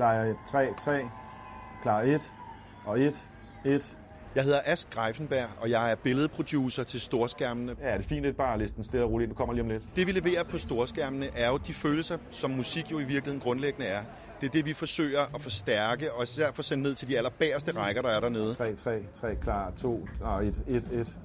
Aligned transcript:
Klar 0.00 0.34
3, 0.46 0.74
3. 0.74 1.10
Klar 1.82 2.02
1 2.02 2.32
og 2.84 3.00
1, 3.00 3.26
1. 3.64 3.96
Jeg 4.34 4.44
hedder 4.44 4.60
Ask 4.64 4.90
Greifenberg, 4.90 5.48
og 5.58 5.70
jeg 5.70 5.90
er 5.90 5.94
billedproducer 5.94 6.84
til 6.84 7.00
storskærmene. 7.00 7.76
Ja, 7.80 7.92
det 7.92 7.98
er 7.98 8.02
fint 8.02 8.24
lidt 8.24 8.36
bare 8.36 8.58
listen 8.58 8.82
stille 8.82 9.04
og 9.04 9.10
roligt. 9.10 9.30
Du 9.30 9.34
kommer 9.34 9.54
lige 9.54 9.62
om 9.62 9.68
lidt. 9.68 9.82
Det 9.96 10.06
vi 10.06 10.12
leverer 10.12 10.42
på 10.50 10.58
storskærmene 10.58 11.28
er 11.34 11.48
jo 11.48 11.56
de 11.56 11.74
følelser, 11.74 12.18
som 12.30 12.50
musik 12.50 12.90
jo 12.90 12.98
i 12.98 13.04
virkeligheden 13.04 13.40
grundlæggende 13.40 13.86
er. 13.86 14.02
Det 14.40 14.46
er 14.46 14.50
det, 14.50 14.66
vi 14.66 14.72
forsøger 14.72 15.34
at 15.34 15.40
forstærke, 15.42 16.12
og 16.12 16.22
især 16.22 16.52
få 16.52 16.62
sendt 16.62 16.82
ned 16.82 16.94
til 16.94 17.08
de 17.08 17.18
allerbæreste 17.18 17.72
rækker, 17.72 18.02
der 18.02 18.08
er 18.10 18.20
dernede. 18.20 18.54
3, 18.54 18.76
3, 18.76 19.02
3, 19.14 19.34
klar 19.34 19.70
2 19.70 20.06
og 20.20 20.46
1, 20.46 20.54
1, 20.66 20.84
1 20.92 21.16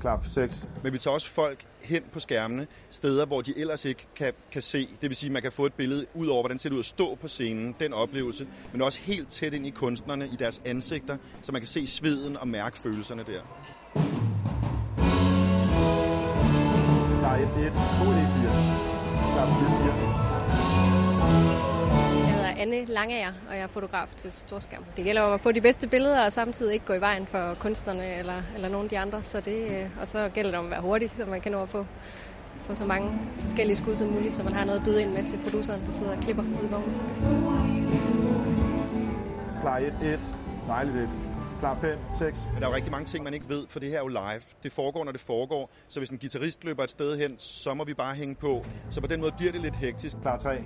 klar 0.00 0.20
6. 0.24 0.66
Men 0.82 0.92
vi 0.92 0.98
tager 0.98 1.14
også 1.14 1.30
folk 1.30 1.64
hen 1.82 2.02
på 2.12 2.20
skærmene, 2.20 2.66
steder, 2.90 3.26
hvor 3.26 3.40
de 3.40 3.58
ellers 3.58 3.84
ikke 3.84 4.06
kan, 4.16 4.32
kan 4.52 4.62
se. 4.62 4.86
Det 5.00 5.10
vil 5.10 5.16
sige, 5.16 5.28
at 5.28 5.32
man 5.32 5.42
kan 5.42 5.52
få 5.52 5.66
et 5.66 5.74
billede 5.74 6.06
ud 6.14 6.26
over, 6.26 6.42
hvordan 6.42 6.54
det 6.54 6.62
ser 6.62 6.72
ud 6.72 6.78
at 6.78 6.84
stå 6.84 7.14
på 7.14 7.28
scenen, 7.28 7.74
den 7.80 7.92
oplevelse, 7.92 8.46
men 8.72 8.82
også 8.82 9.00
helt 9.00 9.30
tæt 9.30 9.54
ind 9.54 9.66
i 9.66 9.70
kunstnerne, 9.70 10.28
i 10.28 10.36
deres 10.36 10.60
ansigter, 10.64 11.16
så 11.42 11.52
man 11.52 11.60
kan 11.60 11.68
se 11.68 11.86
sveden 11.86 12.36
og 12.36 12.48
mærke 12.48 12.78
følelserne 12.78 13.24
der. 13.24 13.42
Klar 17.20 17.36
1, 17.36 17.42
1, 17.42 17.48
2, 17.48 18.10
1, 18.10 18.28
4. 18.40 18.50
Klar 19.32 19.46
4, 19.58 20.32
4. 20.32 20.37
Anne 22.78 22.94
Langager, 22.94 23.32
og 23.48 23.56
jeg 23.56 23.62
er 23.62 23.66
fotograf 23.66 24.08
til 24.16 24.32
Storskærm. 24.32 24.84
Det 24.96 25.04
gælder 25.04 25.22
om 25.22 25.32
at 25.32 25.40
få 25.40 25.52
de 25.52 25.60
bedste 25.60 25.88
billeder, 25.88 26.24
og 26.24 26.32
samtidig 26.32 26.74
ikke 26.74 26.86
gå 26.86 26.92
i 26.92 27.00
vejen 27.00 27.26
for 27.26 27.54
kunstnerne 27.54 28.14
eller, 28.14 28.42
eller 28.54 28.68
nogen 28.68 28.84
af 28.84 28.90
de 28.90 28.98
andre. 28.98 29.22
Så 29.22 29.40
det, 29.40 29.70
øh, 29.70 29.90
og 30.00 30.08
så 30.08 30.28
gælder 30.34 30.50
det 30.50 30.58
om 30.58 30.64
at 30.64 30.70
være 30.70 30.80
hurtig, 30.80 31.10
så 31.16 31.26
man 31.26 31.40
kan 31.40 31.52
nå 31.52 31.62
at 31.62 31.68
få, 31.68 31.86
få 32.60 32.74
så 32.74 32.84
mange 32.84 33.20
forskellige 33.40 33.76
skud 33.76 33.96
som 33.96 34.08
muligt, 34.08 34.34
så 34.34 34.42
man 34.42 34.52
har 34.52 34.64
noget 34.64 34.78
at 34.78 34.84
byde 34.84 35.02
ind 35.02 35.10
med 35.10 35.24
til 35.24 35.38
produceren, 35.44 35.86
der 35.86 35.92
sidder 35.92 36.16
og 36.16 36.22
klipper 36.22 36.42
ud 36.42 36.68
i 36.68 36.70
vognen. 36.70 37.00
Klar 39.60 39.78
1, 39.78 39.94
1. 40.02 40.20
Dejligt 40.66 40.96
1. 40.96 41.08
Klar 41.58 41.78
5, 41.80 41.98
6. 42.18 42.46
Men 42.52 42.60
der 42.60 42.66
er 42.66 42.70
jo 42.70 42.76
rigtig 42.76 42.92
mange 42.92 43.06
ting, 43.06 43.24
man 43.24 43.34
ikke 43.34 43.48
ved, 43.48 43.66
for 43.68 43.80
det 43.80 43.88
her 43.88 43.96
er 43.96 44.02
jo 44.02 44.08
live. 44.08 44.42
Det 44.62 44.72
foregår, 44.72 45.04
når 45.04 45.12
det 45.12 45.20
foregår. 45.20 45.70
Så 45.88 46.00
hvis 46.00 46.10
en 46.10 46.18
guitarist 46.18 46.64
løber 46.64 46.84
et 46.84 46.90
sted 46.90 47.18
hen, 47.18 47.38
så 47.38 47.74
må 47.74 47.84
vi 47.84 47.94
bare 47.94 48.14
hænge 48.14 48.34
på. 48.34 48.64
Så 48.90 49.00
på 49.00 49.06
den 49.06 49.20
måde 49.20 49.32
bliver 49.36 49.52
det 49.52 49.60
lidt 49.60 49.76
hektisk. 49.76 50.16
Klar 50.22 50.38
3, 50.38 50.64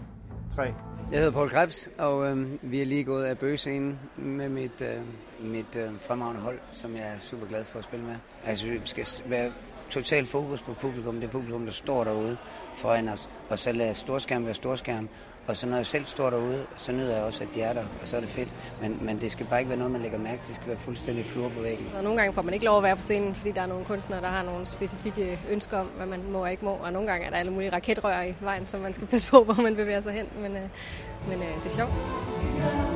3. 0.51 0.75
Jeg 1.13 1.21
hedder 1.21 1.33
Paul 1.33 1.51
Krebs, 1.51 1.91
og 1.99 2.27
øh, 2.27 2.37
vi 2.63 2.81
er 2.81 2.85
lige 2.85 3.05
gået 3.05 3.25
af 3.25 3.39
bøgescenen 3.39 3.99
med 4.17 4.49
mit, 4.49 4.81
øh, 4.81 5.01
mit 5.39 5.77
øh, 5.77 6.01
fremragende 6.01 6.41
hold, 6.41 6.59
som 6.71 6.97
jeg 6.97 7.15
er 7.15 7.19
super 7.19 7.47
glad 7.47 7.65
for 7.65 7.79
at 7.79 7.85
spille 7.85 8.07
med. 8.07 8.17
Altså, 8.45 8.67
vi 8.67 8.81
skal 8.87 9.07
være 9.31 9.53
total 9.91 10.27
fokus 10.27 10.63
på 10.63 10.75
publikum. 10.75 11.21
Det 11.21 11.31
publikum, 11.31 11.65
der 11.65 11.73
står 11.73 12.05
derude 12.05 12.37
foran 12.75 13.09
os. 13.09 13.29
Og 13.51 13.59
så 13.59 13.73
lade 13.73 13.95
storskærm 13.95 14.45
være 14.45 14.55
storskærm. 14.55 15.09
Og 15.47 15.57
så 15.57 15.67
når 15.67 15.77
jeg 15.77 15.87
selv 15.87 16.07
står 16.07 16.31
derude, 16.31 16.67
så 16.77 16.93
nyder 16.93 17.15
jeg 17.15 17.25
også, 17.25 17.45
at 17.45 17.55
de 17.55 17.63
er 17.63 17.73
der, 17.73 17.85
og 18.01 18.07
så 18.07 18.17
er 18.17 18.21
det 18.21 18.31
fedt. 18.31 18.49
Men, 18.81 19.07
men 19.07 19.21
det 19.21 19.33
skal 19.33 19.47
bare 19.47 19.61
ikke 19.61 19.69
være 19.69 19.79
noget, 19.79 19.93
man 19.93 20.03
lægger 20.03 20.19
mærke 20.19 20.39
til. 20.39 20.49
Det 20.49 20.57
skal 20.57 20.69
være 20.69 20.79
fuldstændig 20.79 21.27
flur 21.27 21.49
på 21.49 21.61
væggen. 21.63 21.91
Så 21.91 22.03
nogle 22.03 22.19
gange 22.19 22.33
får 22.33 22.43
man 22.43 22.55
ikke 22.55 22.67
lov 22.67 22.77
at 22.77 22.83
være 22.83 22.97
på 22.97 23.03
scenen, 23.03 23.35
fordi 23.35 23.53
der 23.53 23.63
er 23.63 23.67
nogle 23.67 23.85
kunstnere, 23.85 24.21
der 24.21 24.29
har 24.29 24.43
nogle 24.43 24.67
specifikke 24.67 25.39
ønsker 25.51 25.79
om, 25.79 25.87
hvad 25.87 26.07
man 26.07 26.31
må 26.33 26.39
og 26.39 26.51
ikke 26.51 26.65
må. 26.65 26.71
Og 26.71 26.93
nogle 26.93 27.09
gange 27.11 27.27
er 27.27 27.31
der 27.31 27.37
alle 27.37 27.53
mulige 27.53 27.71
raketrør 27.73 28.23
i 28.23 28.35
vejen, 28.41 28.67
som 28.67 28.81
man 28.81 28.95
skal 28.95 29.07
passe 29.07 29.31
på, 29.31 29.45
hvor 29.47 29.63
man 29.63 29.77
bevæger 29.77 30.01
sig 30.01 30.13
hen. 30.13 30.27
Men, 30.43 30.57
øh, 30.57 30.69
men 31.29 31.43
øh, 31.43 31.55
det 31.65 31.67
er 31.67 31.77
sjovt. 31.77 32.92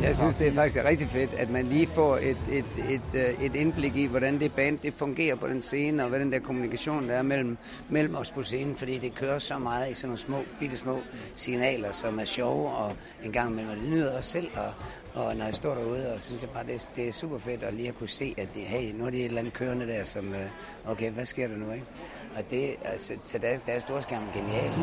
Jeg 0.00 0.16
synes, 0.16 0.34
det 0.34 0.46
er 0.46 0.52
faktisk 0.52 0.84
rigtig 0.84 1.08
fedt, 1.08 1.34
at 1.34 1.50
man 1.50 1.66
lige 1.66 1.86
får 1.86 2.16
et, 2.16 2.36
et, 2.48 2.66
et, 2.76 3.02
øh, 3.14 3.34
et 3.34 3.56
indblik 3.56 3.96
i, 3.96 4.06
hvordan 4.06 4.40
det 4.40 4.52
band 4.52 4.78
det 4.78 4.94
fungerer 4.94 5.36
på 5.36 5.48
den 5.48 5.62
scene, 5.62 6.02
og 6.02 6.08
hvad 6.08 6.20
den 6.20 6.32
der 6.32 6.38
kommunikation 6.38 7.08
der 7.08 7.14
er 7.14 7.22
mellem, 7.22 7.58
mellem 7.88 8.14
os 8.14 8.30
på 8.30 8.42
scenen, 8.42 8.76
fordi 8.76 8.98
det 8.98 9.14
kører 9.14 9.38
så 9.38 9.58
meget 9.58 9.90
i 9.90 9.94
sådan 9.94 10.08
nogle 10.08 10.18
små, 10.18 10.44
bitte 10.60 10.76
små 10.76 11.02
signaler, 11.34 11.92
som 11.92 12.18
er 12.18 12.24
sjove, 12.24 12.70
og 12.70 12.96
en 13.24 13.32
gang 13.32 13.50
imellem, 13.50 13.80
det 13.80 13.90
nyder 13.90 14.18
os 14.18 14.26
selv, 14.26 14.50
og, 14.56 14.72
og 15.14 15.36
når 15.36 15.44
jeg 15.44 15.54
står 15.54 15.74
derude, 15.74 16.12
og 16.14 16.20
synes 16.20 16.42
jeg 16.42 16.50
bare, 16.50 16.66
det, 16.66 16.90
det 16.96 17.08
er 17.08 17.12
super 17.12 17.38
fedt 17.38 17.62
at 17.62 17.74
lige 17.74 17.88
at 17.88 17.94
kunne 17.94 18.08
se, 18.08 18.34
at 18.38 18.48
det, 18.54 18.62
hey, 18.62 18.92
nu 18.94 19.06
er 19.06 19.10
det 19.10 19.20
et 19.20 19.24
eller 19.24 19.40
andet 19.40 19.54
kørende 19.54 19.86
der, 19.86 20.04
som, 20.04 20.34
øh, 20.34 20.50
okay, 20.84 21.10
hvad 21.10 21.24
sker 21.24 21.48
der 21.48 21.56
nu, 21.56 21.72
ikke? 21.72 21.86
Og 22.36 22.50
det, 22.50 22.76
altså, 22.84 23.14
så 23.24 23.38
der, 23.38 23.56
der 23.66 23.72
er 23.72 23.78
storskærmen 23.78 24.32
genialt. 24.32 24.82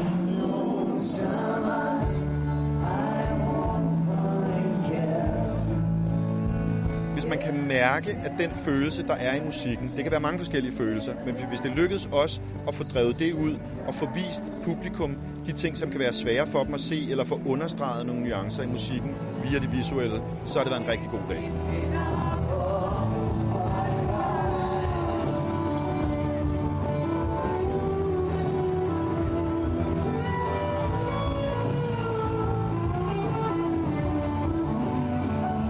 Man 7.30 7.40
kan 7.40 7.68
mærke, 7.68 8.10
at 8.24 8.32
den 8.38 8.52
følelse, 8.52 9.04
der 9.08 9.14
er 9.14 9.36
i 9.36 9.40
musikken, 9.46 9.88
det 9.88 10.04
kan 10.04 10.12
være 10.12 10.20
mange 10.20 10.40
forskellige 10.40 10.76
følelser, 10.78 11.14
men 11.26 11.36
hvis 11.36 11.60
det 11.60 11.72
lykkes 11.72 12.08
os 12.12 12.42
at 12.68 12.76
få 12.76 12.84
drevet 12.84 13.20
det 13.20 13.34
ud 13.34 13.60
og 13.88 13.96
få 13.96 14.06
vist 14.14 14.44
publikum 14.64 15.18
de 15.46 15.52
ting, 15.52 15.78
som 15.78 15.92
kan 15.92 16.00
være 16.00 16.14
svære 16.14 16.48
for 16.48 16.64
dem 16.64 16.74
at 16.74 16.82
se, 16.82 17.08
eller 17.10 17.24
få 17.24 17.42
understreget 17.46 18.06
nogle 18.06 18.22
nuancer 18.24 18.64
i 18.64 18.68
musikken 18.68 19.16
via 19.44 19.60
det 19.60 19.72
visuelle, 19.72 20.22
så 20.48 20.60
har 20.60 20.64
det 20.64 20.72
været 20.72 20.82
en 20.84 20.90
rigtig 20.90 21.10
god 21.10 21.24
dag. 21.30 22.49